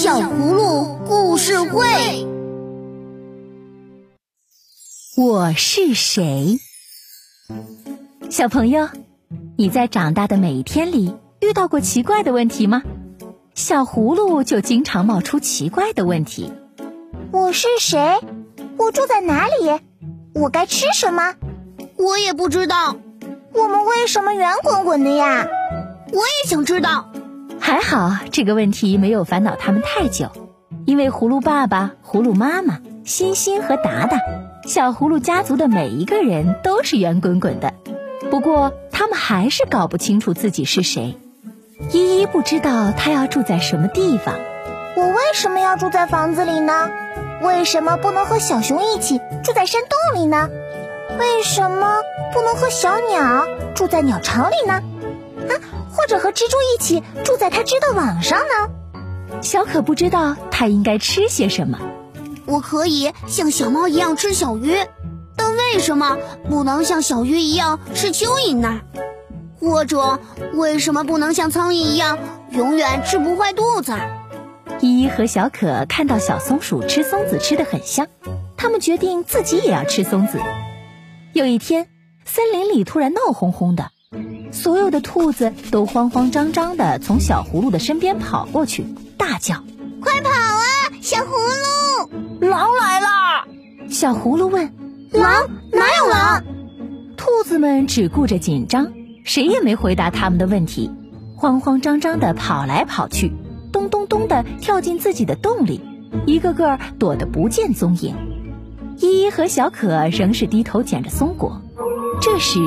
[0.00, 1.84] 小葫芦故事会。
[5.16, 6.60] 我是谁？
[8.30, 8.88] 小朋友，
[9.56, 12.84] 你在长大的每一天里遇到过奇怪的问题吗？
[13.56, 16.52] 小葫芦就经常冒出奇怪的问题。
[17.32, 18.20] 我是谁？
[18.76, 19.80] 我住在哪里？
[20.32, 21.34] 我该吃什么？
[21.96, 22.94] 我也不知道。
[23.52, 25.48] 我们为什么圆滚滚的呀？
[26.12, 27.10] 我也想知道。
[27.68, 30.30] 还好这个问题没有烦恼他们太久，
[30.86, 34.18] 因为葫芦爸爸、葫芦妈妈、欣欣和达达，
[34.66, 37.74] 小葫芦家族的每一个人都是圆滚滚的。
[38.30, 41.18] 不过他们还是搞不清楚自己是谁。
[41.92, 44.36] 依依不知道她要住在什么地方。
[44.96, 46.88] 我为什么要住在房子里呢？
[47.42, 50.48] 为什么不能和小熊一起住在山洞里呢？
[51.18, 51.98] 为什么
[52.32, 54.82] 不能和小鸟住在鸟巢里呢？
[55.50, 55.52] 啊，
[55.90, 59.40] 或者和蜘蛛一起住在它织的网上呢？
[59.42, 61.78] 小可不知道它应该吃些什么。
[62.46, 64.74] 我可以像小猫一样吃小鱼，
[65.36, 66.16] 但为什么
[66.48, 68.80] 不能像小鱼一样吃蚯蚓呢？
[69.60, 70.18] 或者
[70.54, 72.18] 为什么不能像苍蝇一样
[72.52, 73.92] 永远吃不坏肚子？
[74.80, 78.06] 依依和小可看到小松鼠吃松子吃的很香，
[78.56, 80.38] 他们决定自己也要吃松子。
[81.32, 81.88] 有一天，
[82.24, 83.90] 森林里突然闹哄哄的，
[84.50, 89.62] 所有的兔子都慌慌张张的从小葫芦的身边跑过去，大叫
[90.00, 90.64] ：“快跑啊，
[91.00, 91.30] 小葫
[92.40, 92.48] 芦！
[92.48, 93.08] 狼来了！”
[93.90, 94.72] 小葫芦问
[95.12, 96.44] ：“狼哪有狼？”
[97.16, 98.92] 兔子们只顾着紧张，
[99.24, 100.90] 谁也没回答他们的问题，
[101.36, 103.32] 慌慌张张的跑来跑去。
[103.70, 105.80] 咚咚咚的跳进自己的洞里，
[106.26, 108.14] 一个个躲得不见踪影。
[108.98, 111.60] 依依和小可仍是低头捡着松果。
[112.20, 112.58] 这时，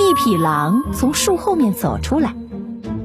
[0.00, 2.34] 一匹狼从树后面走出来，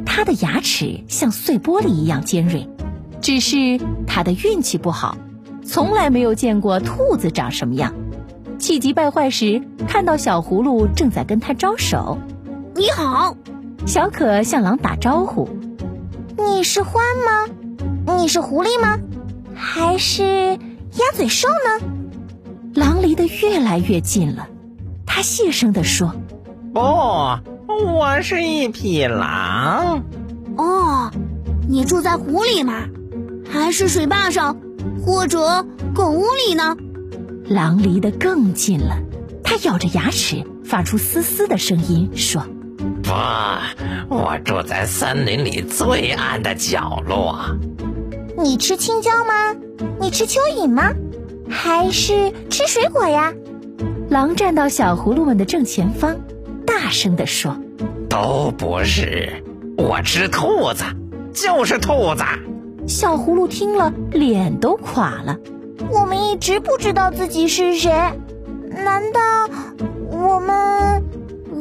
[0.06, 2.70] 它的牙齿像碎玻璃一样尖锐。
[3.22, 5.18] 只是它的运气不好，
[5.66, 7.94] 从来没有见过兔子长什么样。
[8.58, 12.18] 气急败坏时，看到小葫芦正在跟它招手。
[12.74, 13.36] 你好，
[13.86, 15.50] 小可向狼打招呼。
[16.38, 16.94] 你是獾
[17.26, 18.16] 吗？
[18.18, 18.98] 你是狐狸吗？
[19.54, 21.88] 还是鸭嘴兽呢？
[22.74, 24.48] 狼离得越来越近了，
[25.06, 26.14] 他细声地说
[26.76, 30.04] ：“不，我是一匹狼。”
[30.60, 31.10] 哦，
[31.70, 32.84] 你住在湖里吗？
[33.50, 34.58] 还是水坝上，
[35.02, 36.76] 或者狗屋里呢？
[37.48, 38.98] 狼离得更近了，
[39.42, 42.46] 它咬着牙齿，发出嘶嘶的声音说。
[43.02, 43.14] 不，
[44.14, 47.40] 我住在森林里最暗的角落。
[48.38, 49.56] 你吃青椒吗？
[50.02, 50.92] 你吃蚯蚓吗？
[51.50, 53.34] 还是吃水果呀？
[54.10, 56.18] 狼站到小葫芦们的正前方，
[56.78, 57.56] 大声地说
[58.10, 59.42] ：“都不是，
[59.78, 60.84] 我吃兔子，
[61.34, 62.24] 就是兔子。”
[62.86, 65.38] 小葫芦听了，脸都垮了。
[65.90, 67.90] 我们一直不知道自己是谁，
[68.70, 69.50] 难道
[70.12, 71.02] 我们？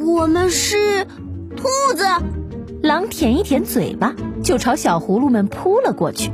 [0.05, 1.07] 我们是？
[1.57, 2.05] 兔子，
[2.83, 6.33] 狼舔一舔嘴巴，就朝小葫芦们扑了过去。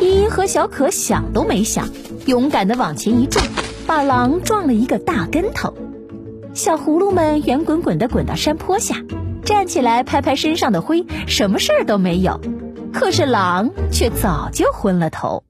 [0.00, 1.88] 依依和小可想都没想，
[2.26, 3.44] 勇敢的往前一撞，
[3.84, 5.74] 把狼撞了一个大跟头。
[6.56, 8.96] 小葫芦们圆滚滚的滚到山坡下，
[9.44, 12.40] 站起来拍拍身上的灰，什么事儿都没有。
[12.94, 15.44] 可是狼却早就昏了头。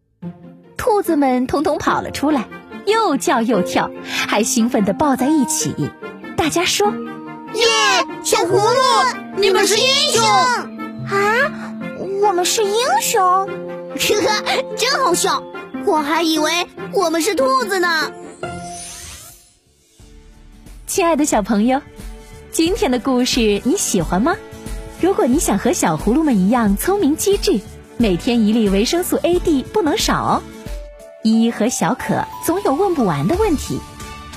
[0.77, 2.49] 兔子们通通跑了出来，
[2.87, 5.73] 又叫又跳，还兴奋地抱在一起。
[6.37, 6.93] 大家说。
[7.55, 7.65] 耶，
[8.25, 11.53] 小葫芦，你们是英雄啊！
[12.21, 15.45] 我们是英雄， 呵呵，真好笑。
[15.87, 16.51] 我还以为
[16.93, 18.11] 我们是兔子呢。
[20.97, 21.83] 亲爱的小朋友，
[22.53, 24.35] 今天的故事你喜欢吗？
[24.99, 27.61] 如果你想和小葫芦们一样聪明机智，
[27.99, 30.43] 每天一粒维生素 A、D 不能少哦。
[31.23, 33.79] 依依和小可总有问不完的问题。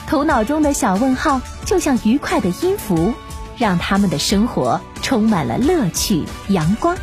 [0.05, 3.13] 头脑中的小问号就像愉快的音符，
[3.57, 6.97] 让他们的生活充满了乐趣、阳光。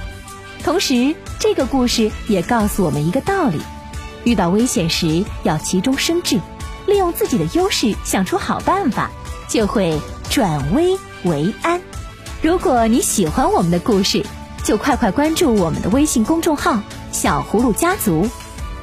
[0.65, 3.63] 同时，这个故事也告诉我们一个道理：
[4.25, 6.39] 遇到危险时要急中生智，
[6.85, 9.11] 利用自己的优势想出好办法，
[9.49, 10.01] 就会
[10.31, 11.81] 转危为安。
[12.43, 14.25] 如果你喜欢我们的故事，
[14.63, 16.79] 就快快关注我们的微信公众号
[17.13, 18.29] “小葫芦家族”。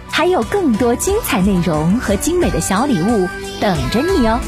[0.10, 3.28] 还有更多精彩内容和精美的小礼物
[3.60, 4.40] 等着你哦！